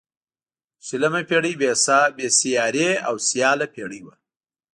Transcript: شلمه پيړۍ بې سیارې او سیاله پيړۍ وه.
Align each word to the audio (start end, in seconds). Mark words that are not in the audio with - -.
شلمه 0.85 1.21
پيړۍ 1.29 1.53
بې 2.17 2.27
سیارې 2.39 2.89
او 3.07 3.15
سیاله 3.27 3.65
پيړۍ 3.73 4.01
وه. 4.05 4.15